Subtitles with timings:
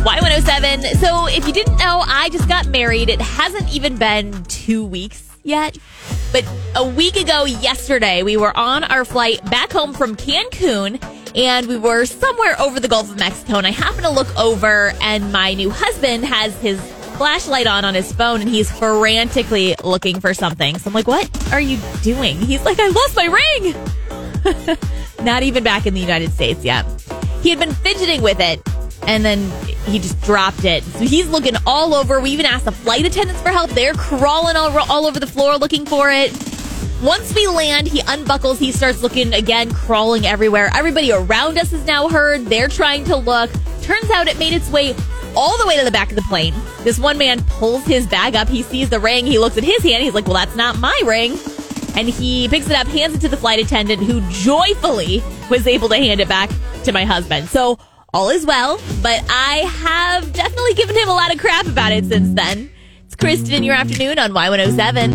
[0.00, 0.96] Y107.
[0.96, 3.10] So, if you didn't know, I just got married.
[3.10, 5.76] It hasn't even been two weeks yet.
[6.32, 11.02] But a week ago, yesterday, we were on our flight back home from Cancun
[11.36, 13.58] and we were somewhere over the Gulf of Mexico.
[13.58, 16.80] And I happened to look over, and my new husband has his
[17.16, 20.78] flashlight on on his phone and he's frantically looking for something.
[20.78, 22.38] So I'm like, what are you doing?
[22.38, 23.26] He's like, I lost my
[24.64, 24.76] ring.
[25.26, 26.86] Not even back in the United States yet.
[27.42, 28.66] He had been fidgeting with it
[29.06, 29.50] and then
[29.86, 30.84] he just dropped it.
[30.84, 32.20] So he's looking all over.
[32.20, 33.70] We even asked the flight attendants for help.
[33.70, 36.32] They're crawling all, all over the floor looking for it.
[37.02, 38.58] Once we land, he unbuckles.
[38.58, 40.70] He starts looking again, crawling everywhere.
[40.74, 42.44] Everybody around us is now heard.
[42.46, 43.50] They're trying to look.
[43.80, 44.94] Turns out it made its way
[45.34, 46.54] all the way to the back of the plane.
[46.80, 48.48] This one man pulls his bag up.
[48.48, 49.24] He sees the ring.
[49.26, 50.02] He looks at his hand.
[50.02, 51.38] He's like, well, that's not my ring.
[51.96, 55.88] And he picks it up, hands it to the flight attendant, who joyfully was able
[55.88, 56.50] to hand it back
[56.84, 57.48] to my husband.
[57.48, 57.78] So
[58.12, 62.06] all is well, but I have definitely given him a lot of crap about it
[62.06, 62.70] since then.
[63.06, 65.14] It's Kristen your afternoon on Y107.